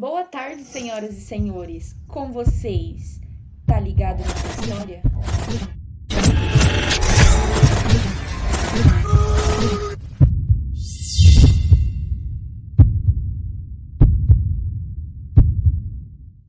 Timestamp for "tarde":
0.24-0.64